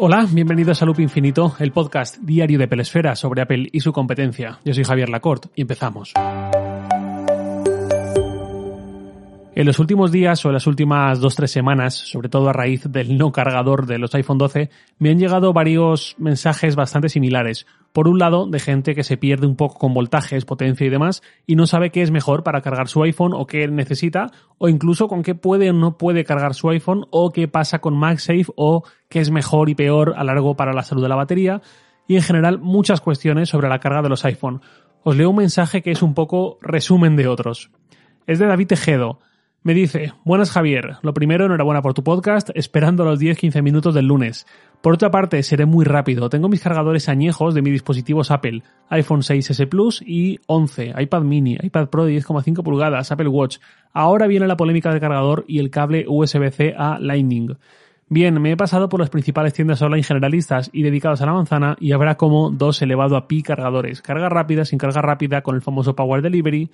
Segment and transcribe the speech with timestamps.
[0.00, 4.60] Hola, bienvenidos a Loop Infinito, el podcast diario de Pelesfera sobre Apple y su competencia.
[4.64, 6.12] Yo soy Javier Lacorte y empezamos.
[9.56, 12.84] En los últimos días o en las últimas dos tres semanas, sobre todo a raíz
[12.88, 17.66] del no cargador de los iPhone 12, me han llegado varios mensajes bastante similares.
[17.92, 21.22] Por un lado, de gente que se pierde un poco con voltajes, potencia y demás,
[21.46, 25.08] y no sabe qué es mejor para cargar su iPhone o qué necesita, o incluso
[25.08, 28.84] con qué puede o no puede cargar su iPhone, o qué pasa con MagSafe, o
[29.08, 31.62] qué es mejor y peor a largo para la salud de la batería,
[32.06, 34.60] y en general muchas cuestiones sobre la carga de los iPhone.
[35.02, 37.70] Os leo un mensaje que es un poco resumen de otros.
[38.26, 39.20] Es de David Tejedo.
[39.64, 44.06] Me dice, buenas Javier, lo primero, enhorabuena por tu podcast, esperando los 10-15 minutos del
[44.06, 44.46] lunes.
[44.80, 49.22] Por otra parte, seré muy rápido, tengo mis cargadores añejos de mis dispositivos Apple, iPhone
[49.22, 53.58] 6S Plus y 11, iPad mini, iPad Pro de 10,5 pulgadas, Apple Watch.
[53.92, 57.56] Ahora viene la polémica del cargador y el cable USB-C a Lightning.
[58.08, 61.76] Bien, me he pasado por las principales tiendas online generalistas y dedicados a la manzana
[61.80, 65.62] y habrá como dos elevado a pi cargadores, carga rápida sin carga rápida con el
[65.62, 66.70] famoso Power Delivery.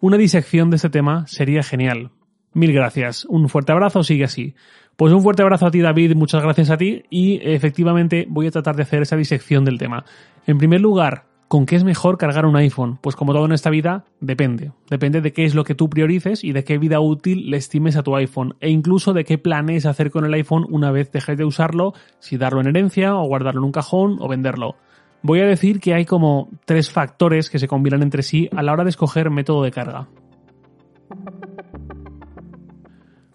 [0.00, 2.10] Una disección de este tema sería genial.
[2.54, 3.24] Mil gracias.
[3.26, 4.54] Un fuerte abrazo, sigue así.
[4.96, 8.50] Pues un fuerte abrazo a ti, David, muchas gracias a ti y efectivamente voy a
[8.50, 10.04] tratar de hacer esa disección del tema.
[10.46, 12.98] En primer lugar, ¿con qué es mejor cargar un iPhone?
[13.00, 14.72] Pues como todo en esta vida, depende.
[14.90, 17.96] Depende de qué es lo que tú priorices y de qué vida útil le estimes
[17.96, 21.38] a tu iPhone e incluso de qué planes hacer con el iPhone una vez dejes
[21.38, 24.76] de usarlo, si darlo en herencia o guardarlo en un cajón o venderlo.
[25.22, 28.72] Voy a decir que hay como tres factores que se combinan entre sí a la
[28.72, 30.08] hora de escoger método de carga.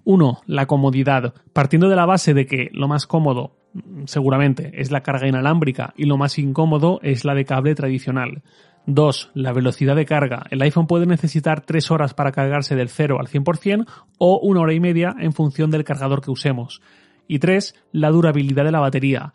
[0.07, 0.39] 1.
[0.45, 1.33] La comodidad.
[1.51, 3.57] Partiendo de la base de que lo más cómodo,
[4.05, 8.41] seguramente, es la carga inalámbrica y lo más incómodo es la de cable tradicional.
[8.85, 9.31] 2.
[9.33, 10.45] La velocidad de carga.
[10.49, 13.85] El iPhone puede necesitar 3 horas para cargarse del 0 al 100%
[14.17, 16.81] o una hora y media en función del cargador que usemos.
[17.27, 17.75] Y 3.
[17.91, 19.33] La durabilidad de la batería.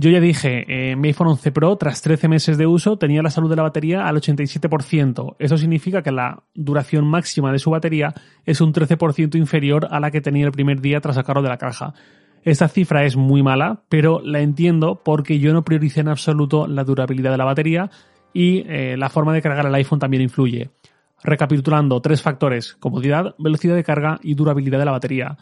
[0.00, 3.28] Yo ya dije, eh, mi iPhone 11 Pro, tras 13 meses de uso, tenía la
[3.28, 5.36] salud de la batería al 87%.
[5.38, 8.14] Eso significa que la duración máxima de su batería
[8.46, 11.58] es un 13% inferior a la que tenía el primer día tras sacarlo de la
[11.58, 11.92] caja.
[12.42, 16.84] Esta cifra es muy mala, pero la entiendo porque yo no prioricé en absoluto la
[16.84, 17.90] durabilidad de la batería
[18.32, 20.70] y eh, la forma de cargar el iPhone también influye.
[21.22, 25.36] Recapitulando, tres factores, comodidad, velocidad de carga y durabilidad de la batería.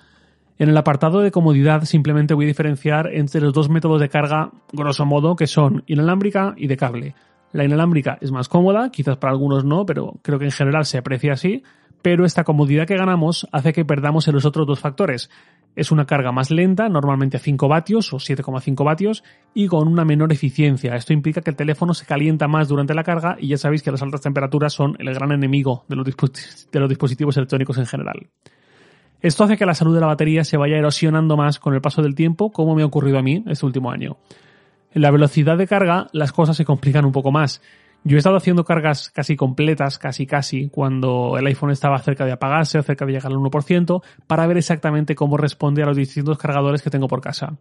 [0.58, 4.50] En el apartado de comodidad simplemente voy a diferenciar entre los dos métodos de carga,
[4.72, 7.14] grosso modo, que son inalámbrica y de cable.
[7.52, 10.98] La inalámbrica es más cómoda, quizás para algunos no, pero creo que en general se
[10.98, 11.62] aprecia así,
[12.02, 15.30] pero esta comodidad que ganamos hace que perdamos en los otros dos factores.
[15.76, 19.22] Es una carga más lenta, normalmente a 5 vatios o 7,5 vatios,
[19.54, 20.96] y con una menor eficiencia.
[20.96, 23.92] Esto implica que el teléfono se calienta más durante la carga y ya sabéis que
[23.92, 28.28] las altas temperaturas son el gran enemigo de los, de los dispositivos electrónicos en general.
[29.20, 32.02] Esto hace que la salud de la batería se vaya erosionando más con el paso
[32.02, 34.16] del tiempo, como me ha ocurrido a mí este último año.
[34.92, 37.60] En la velocidad de carga las cosas se complican un poco más.
[38.04, 42.32] Yo he estado haciendo cargas casi completas, casi casi, cuando el iPhone estaba cerca de
[42.32, 46.38] apagarse o cerca de llegar al 1%, para ver exactamente cómo responde a los distintos
[46.38, 47.56] cargadores que tengo por casa.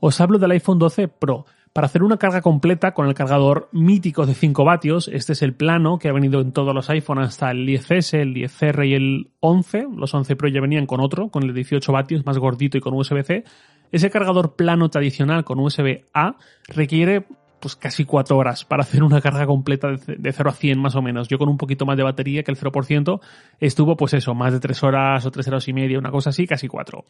[0.00, 1.46] Os hablo del iPhone 12 Pro.
[1.78, 5.54] Para hacer una carga completa con el cargador mítico de 5 vatios, este es el
[5.54, 9.30] plano que ha venido en todos los iPhones hasta el 10S, el 10R y el
[9.38, 9.86] 11.
[9.96, 12.94] Los 11 Pro ya venían con otro, con el 18 vatios, más gordito y con
[12.94, 13.44] USB-C.
[13.92, 16.34] Ese cargador plano tradicional con USB-A
[16.66, 17.26] requiere
[17.60, 21.02] pues casi 4 horas para hacer una carga completa de 0 a 100 más o
[21.02, 21.28] menos.
[21.28, 23.20] Yo con un poquito más de batería que el 0%
[23.60, 26.46] estuvo pues eso, más de 3 horas o 3 horas y media, una cosa así,
[26.46, 27.04] casi 4.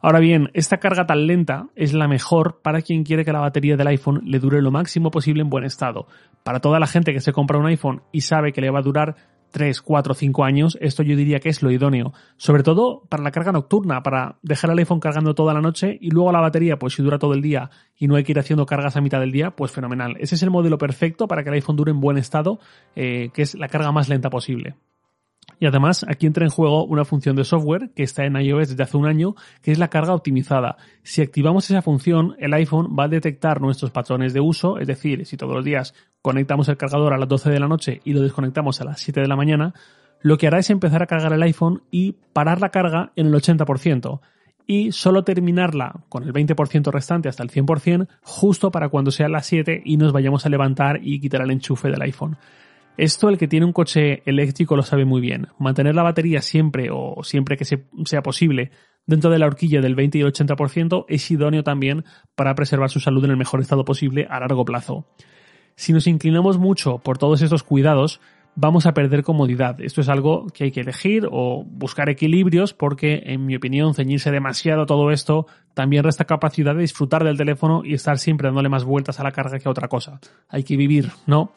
[0.00, 3.76] Ahora bien, esta carga tan lenta es la mejor para quien quiere que la batería
[3.76, 6.06] del iPhone le dure lo máximo posible en buen estado.
[6.42, 8.82] Para toda la gente que se compra un iPhone y sabe que le va a
[8.82, 9.16] durar
[9.54, 12.12] 3, 4, 5 años, esto yo diría que es lo idóneo.
[12.36, 16.10] Sobre todo para la carga nocturna, para dejar el iPhone cargando toda la noche y
[16.10, 18.66] luego la batería, pues si dura todo el día y no hay que ir haciendo
[18.66, 20.16] cargas a mitad del día, pues fenomenal.
[20.18, 22.58] Ese es el modelo perfecto para que el iPhone dure en buen estado,
[22.96, 24.74] eh, que es la carga más lenta posible.
[25.60, 28.82] Y además, aquí entra en juego una función de software que está en iOS desde
[28.82, 30.76] hace un año, que es la carga optimizada.
[31.02, 35.26] Si activamos esa función, el iPhone va a detectar nuestros patrones de uso, es decir,
[35.26, 38.22] si todos los días conectamos el cargador a las 12 de la noche y lo
[38.22, 39.74] desconectamos a las 7 de la mañana,
[40.20, 43.34] lo que hará es empezar a cargar el iPhone y parar la carga en el
[43.34, 44.20] 80%
[44.66, 49.46] y solo terminarla con el 20% restante hasta el 100% justo para cuando sea las
[49.46, 52.38] 7 y nos vayamos a levantar y quitar el enchufe del iPhone.
[52.96, 55.48] Esto el que tiene un coche eléctrico lo sabe muy bien.
[55.58, 58.70] Mantener la batería siempre o siempre que sea posible
[59.06, 62.04] dentro de la horquilla del 20 y el 80% es idóneo también
[62.34, 65.06] para preservar su salud en el mejor estado posible a largo plazo.
[65.76, 68.20] Si nos inclinamos mucho por todos estos cuidados,
[68.54, 69.80] vamos a perder comodidad.
[69.80, 74.30] Esto es algo que hay que elegir o buscar equilibrios porque, en mi opinión, ceñirse
[74.30, 78.68] demasiado a todo esto también resta capacidad de disfrutar del teléfono y estar siempre dándole
[78.68, 80.20] más vueltas a la carga que a otra cosa.
[80.48, 81.52] Hay que vivir, ¿no?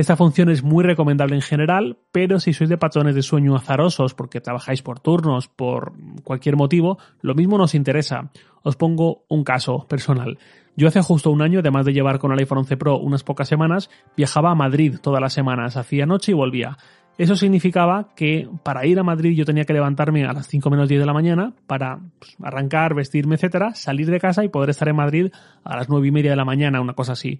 [0.00, 4.14] Esta función es muy recomendable en general, pero si sois de patrones de sueño azarosos
[4.14, 5.92] porque trabajáis por turnos, por
[6.24, 8.30] cualquier motivo, lo mismo nos interesa.
[8.62, 10.38] Os pongo un caso personal.
[10.74, 13.46] Yo hace justo un año, además de llevar con el iPhone 11 Pro unas pocas
[13.46, 16.78] semanas, viajaba a Madrid todas las semanas, hacía noche y volvía.
[17.18, 20.88] Eso significaba que para ir a Madrid yo tenía que levantarme a las 5 menos
[20.88, 24.88] 10 de la mañana para pues, arrancar, vestirme, etcétera, salir de casa y poder estar
[24.88, 25.30] en Madrid
[25.62, 27.38] a las 9 y media de la mañana, una cosa así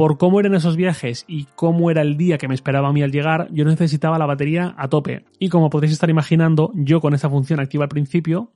[0.00, 3.02] por cómo eran esos viajes y cómo era el día que me esperaba a mí
[3.02, 5.26] al llegar, yo necesitaba la batería a tope.
[5.38, 8.50] Y como podéis estar imaginando, yo con esta función activa al principio,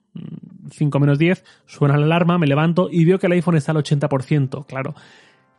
[0.71, 3.73] 5 mm, menos 10, suena la alarma, me levanto y veo que el iPhone está
[3.73, 4.65] al 80%.
[4.65, 4.95] Claro,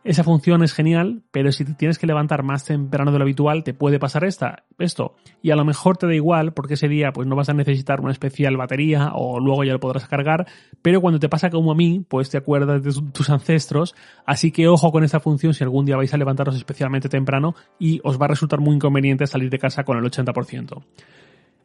[0.06, 3.64] esa función es genial, pero si te tienes que levantar más temprano de lo habitual,
[3.64, 5.16] te puede pasar esta, esto.
[5.42, 8.00] Y a lo mejor te da igual, porque ese día pues no vas a necesitar
[8.00, 10.46] una especial batería o luego ya lo podrás cargar,
[10.80, 14.68] pero cuando te pasa como a mí, pues te acuerdas de tus ancestros, así que
[14.68, 18.26] ojo con esta función si algún día vais a levantaros especialmente temprano y os va
[18.26, 20.84] a resultar muy inconveniente salir de casa con el 80%.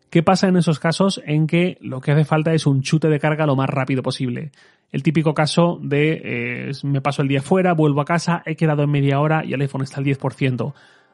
[0.10, 3.20] ¿Qué pasa en esos casos en que lo que hace falta es un chute de
[3.20, 4.52] carga lo más rápido posible?
[4.92, 8.84] El típico caso de eh, me paso el día fuera, vuelvo a casa, he quedado
[8.84, 10.74] en media hora y el iPhone está al 10%.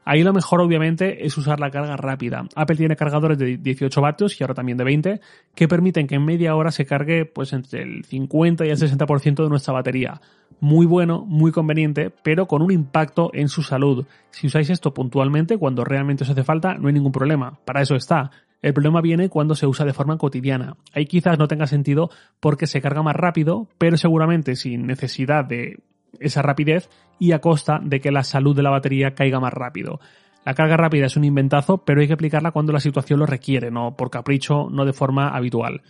[0.09, 2.45] Ahí lo mejor obviamente es usar la carga rápida.
[2.55, 5.19] Apple tiene cargadores de 18 vatios y ahora también de 20
[5.53, 9.43] que permiten que en media hora se cargue pues entre el 50 y el 60%
[9.43, 10.21] de nuestra batería.
[10.61, 14.05] Muy bueno, muy conveniente, pero con un impacto en su salud.
[14.31, 17.59] Si usáis esto puntualmente cuando realmente os hace falta, no hay ningún problema.
[17.65, 18.31] Para eso está.
[18.61, 20.77] El problema viene cuando se usa de forma cotidiana.
[20.93, 22.09] Ahí quizás no tenga sentido
[22.39, 25.79] porque se carga más rápido, pero seguramente sin necesidad de
[26.19, 26.89] esa rapidez
[27.19, 29.99] y a costa de que la salud de la batería caiga más rápido.
[30.45, 33.69] La carga rápida es un inventazo, pero hay que aplicarla cuando la situación lo requiere,
[33.69, 35.81] no por capricho, no de forma habitual.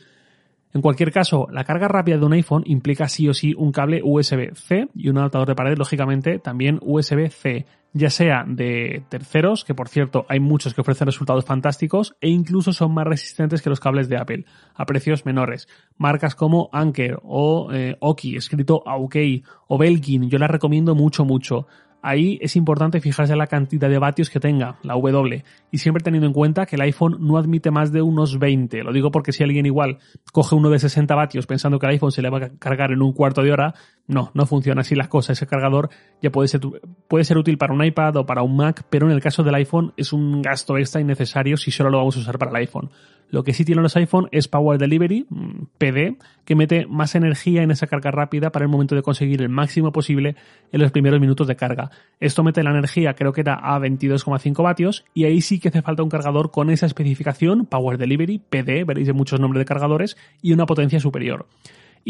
[0.73, 4.01] En cualquier caso, la carga rápida de un iPhone implica sí o sí un cable
[4.03, 9.87] USB-C y un adaptador de pared, lógicamente, también USB-C, ya sea de terceros, que por
[9.87, 14.09] cierto hay muchos que ofrecen resultados fantásticos e incluso son más resistentes que los cables
[14.09, 15.67] de Apple, a precios menores.
[15.97, 21.67] Marcas como Anker o eh, Oki, escrito Aukey, o Belkin, yo las recomiendo mucho, mucho.
[22.07, 26.01] Ahí es importante fijarse en la cantidad de vatios que tenga, la W, y siempre
[26.01, 28.81] teniendo en cuenta que el iPhone no admite más de unos 20.
[28.85, 29.97] Lo digo porque si alguien igual
[30.31, 33.01] coge uno de 60 vatios pensando que el iPhone se le va a cargar en
[33.01, 33.73] un cuarto de hora,
[34.07, 35.37] no, no funciona así las cosas.
[35.37, 35.89] Ese cargador
[36.21, 39.43] ya puede ser, útil para un iPad o para un Mac, pero en el caso
[39.43, 42.57] del iPhone es un gasto extra innecesario si solo lo vamos a usar para el
[42.57, 42.89] iPhone.
[43.29, 46.15] Lo que sí tienen los iPhone es Power Delivery, mm, PD,
[46.45, 49.91] que mete más energía en esa carga rápida para el momento de conseguir el máximo
[49.91, 50.37] posible
[50.71, 51.91] en los primeros minutos de carga.
[52.21, 55.81] Esto mete la energía, creo que era a 22,5 vatios, y ahí sí que hace
[55.81, 60.15] falta un cargador con esa especificación, Power Delivery, PD, veréis de muchos nombres de cargadores,
[60.41, 61.47] y una potencia superior.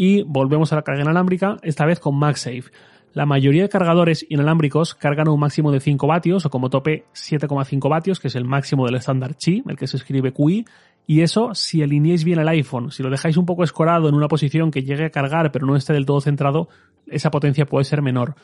[0.00, 2.70] Y volvemos a la carga inalámbrica, esta vez con MagSafe.
[3.14, 7.06] La mayoría de cargadores inalámbricos cargan a un máximo de 5 vatios o como tope
[7.14, 10.64] 7,5 vatios, que es el máximo del estándar Qi, el que se escribe QI,
[11.04, 14.28] y eso si alineáis bien el iPhone, si lo dejáis un poco escorado en una
[14.28, 16.68] posición que llegue a cargar pero no esté del todo centrado,
[17.08, 18.36] esa potencia puede ser menor.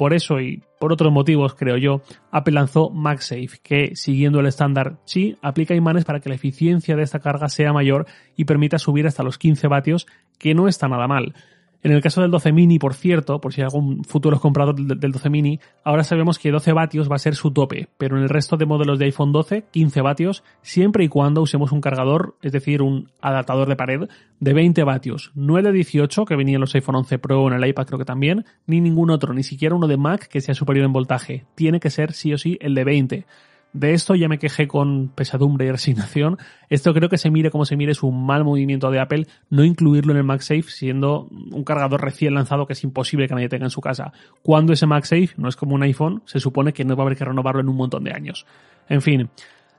[0.00, 2.00] Por eso y por otros motivos, creo yo,
[2.30, 7.02] Apple lanzó MagSafe, que siguiendo el estándar Qi, aplica imanes para que la eficiencia de
[7.02, 10.06] esta carga sea mayor y permita subir hasta los 15 vatios,
[10.38, 11.34] que no está nada mal.
[11.82, 15.12] En el caso del 12 mini, por cierto, por si hay algún futuro comprador del
[15.12, 18.28] 12 mini, ahora sabemos que 12 vatios va a ser su tope, pero en el
[18.28, 22.52] resto de modelos de iPhone 12, 15 vatios, siempre y cuando usemos un cargador, es
[22.52, 24.08] decir, un adaptador de pared
[24.40, 27.48] de 20 vatios, no el de 18 que venía en los iPhone 11 Pro o
[27.48, 30.42] en el iPad creo que también, ni ningún otro, ni siquiera uno de Mac que
[30.42, 31.46] sea superior en voltaje.
[31.54, 33.26] Tiene que ser sí o sí el de 20.
[33.72, 36.38] De esto ya me quejé con pesadumbre y resignación.
[36.68, 39.64] Esto creo que se mire como se mire es un mal movimiento de Apple no
[39.64, 43.66] incluirlo en el MagSafe siendo un cargador recién lanzado que es imposible que nadie tenga
[43.66, 44.12] en su casa.
[44.42, 47.16] Cuando ese MagSafe no es como un iPhone, se supone que no va a haber
[47.16, 48.44] que renovarlo en un montón de años.
[48.88, 49.30] En fin,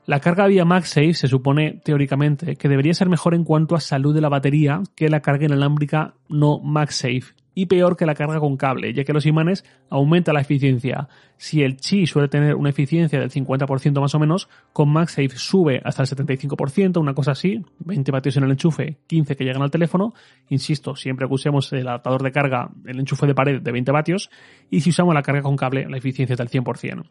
[0.06, 4.14] la carga vía MagSafe se supone teóricamente que debería ser mejor en cuanto a salud
[4.14, 8.56] de la batería que la carga inalámbrica no MagSafe y peor que la carga con
[8.56, 11.08] cable, ya que los imanes aumentan la eficiencia.
[11.36, 15.80] Si el Qi suele tener una eficiencia del 50% más o menos, con MagSafe sube
[15.84, 19.70] hasta el 75%, una cosa así, 20 vatios en el enchufe, 15 que llegan al
[19.70, 20.14] teléfono,
[20.48, 24.30] insisto, siempre que usemos el adaptador de carga, el enchufe de pared de 20 vatios,
[24.70, 27.04] y si usamos la carga con cable, la eficiencia es del 100%.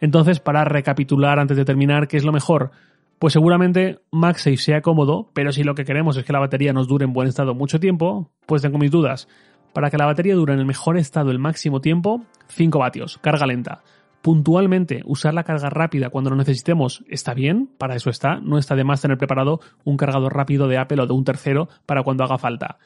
[0.00, 2.72] Entonces, para recapitular antes de terminar, ¿qué es lo mejor?
[3.18, 6.88] Pues seguramente MagSafe sea cómodo, pero si lo que queremos es que la batería nos
[6.88, 9.28] dure en buen estado mucho tiempo, pues tengo mis dudas.
[9.74, 13.46] Para que la batería dure en el mejor estado el máximo tiempo, 5 vatios, carga
[13.46, 13.82] lenta.
[14.24, 18.74] puntualmente usar la carga rápida cuando lo necesitemos está bien, para eso está, no está
[18.74, 22.24] de más tener preparado un cargador rápido de Apple o de un tercero para cuando
[22.24, 22.78] haga falta.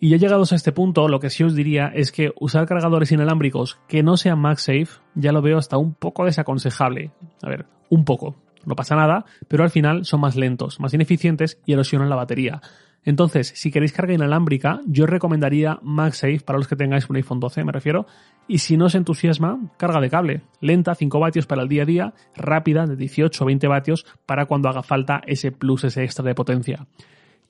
[0.00, 3.10] Y ya llegados a este punto, lo que sí os diría es que usar cargadores
[3.10, 7.10] inalámbricos que no sean MagSafe ya lo veo hasta un poco desaconsejable.
[7.42, 8.36] A ver, un poco.
[8.66, 12.60] No pasa nada, pero al final son más lentos, más ineficientes y erosionan la batería.
[13.04, 17.64] Entonces, si queréis carga inalámbrica, yo recomendaría MagSafe para los que tengáis un iPhone 12,
[17.64, 18.06] me refiero.
[18.46, 20.42] Y si no os entusiasma, carga de cable.
[20.60, 24.46] Lenta, 5 vatios para el día a día, rápida, de 18 o 20 vatios para
[24.46, 26.86] cuando haga falta ese plus, ese extra de potencia.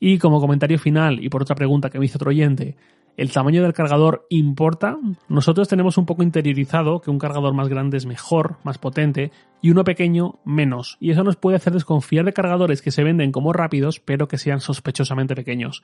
[0.00, 2.76] Y como comentario final, y por otra pregunta que me hizo otro oyente,
[3.16, 4.98] ¿el tamaño del cargador importa?
[5.28, 9.70] Nosotros tenemos un poco interiorizado que un cargador más grande es mejor, más potente, y
[9.70, 10.96] uno pequeño menos.
[11.00, 14.38] Y eso nos puede hacer desconfiar de cargadores que se venden como rápidos, pero que
[14.38, 15.82] sean sospechosamente pequeños.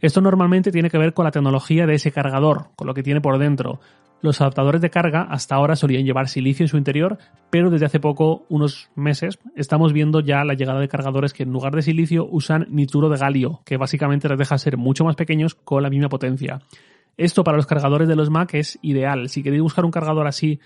[0.00, 3.20] Esto normalmente tiene que ver con la tecnología de ese cargador, con lo que tiene
[3.20, 3.80] por dentro.
[4.22, 7.18] Los adaptadores de carga hasta ahora solían llevar silicio en su interior,
[7.50, 11.50] pero desde hace poco, unos meses, estamos viendo ya la llegada de cargadores que en
[11.50, 15.56] lugar de silicio usan nituro de galio, que básicamente les deja ser mucho más pequeños
[15.56, 16.60] con la misma potencia.
[17.16, 19.28] Esto para los cargadores de los Mac es ideal.
[19.28, 20.60] Si queréis buscar un cargador así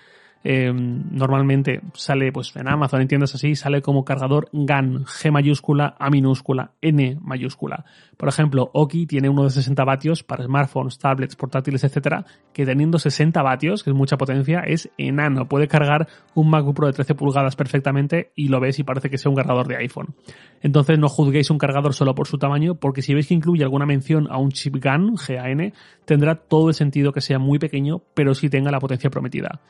[0.48, 5.96] eh, normalmente sale pues en Amazon, en tiendas así, sale como cargador GAN, G mayúscula,
[5.98, 7.84] A minúscula, N mayúscula.
[8.16, 13.00] Por ejemplo, Oki tiene uno de 60 vatios para smartphones, tablets, portátiles, etcétera, que teniendo
[13.00, 15.48] 60 vatios, que es mucha potencia, es enano.
[15.48, 19.18] Puede cargar un MacBook Pro de 13 pulgadas perfectamente y lo ves y parece que
[19.18, 20.14] sea un cargador de iPhone.
[20.62, 23.84] Entonces no juzguéis un cargador solo por su tamaño, porque si veis que incluye alguna
[23.84, 25.72] mención a un chip GAN, GAN,
[26.04, 29.60] tendrá todo el sentido que sea muy pequeño, pero sí tenga la potencia prometida.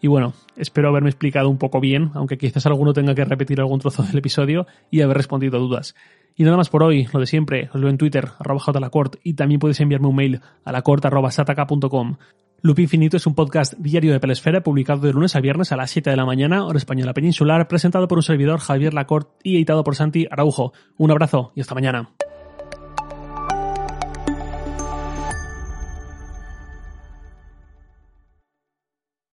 [0.00, 3.80] Y bueno, espero haberme explicado un poco bien, aunque quizás alguno tenga que repetir algún
[3.80, 5.94] trozo del episodio y haber respondido a dudas.
[6.36, 9.34] Y nada más por hoy, lo de siempre, os veo en Twitter, arroba jlacort, y
[9.34, 12.16] también podéis enviarme un mail a lacort.sataka.com.
[12.62, 15.90] Loop Infinito es un podcast diario de Pelesfera publicado de lunes a viernes a las
[15.90, 19.82] 7 de la mañana, hora española peninsular, presentado por un servidor Javier Lacort y editado
[19.82, 20.72] por Santi Araujo.
[20.98, 22.10] Un abrazo y hasta mañana.